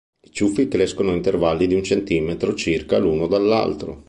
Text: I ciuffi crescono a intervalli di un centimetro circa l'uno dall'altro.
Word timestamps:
I 0.25 0.31
ciuffi 0.31 0.67
crescono 0.67 1.11
a 1.11 1.13
intervalli 1.13 1.67
di 1.67 1.75
un 1.75 1.83
centimetro 1.83 2.55
circa 2.55 2.97
l'uno 2.97 3.27
dall'altro. 3.27 3.99